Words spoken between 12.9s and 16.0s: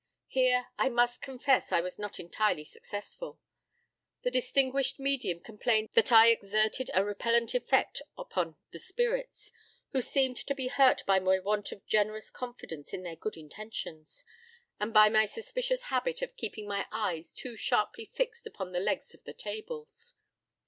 in their good intentions, and by my suspicious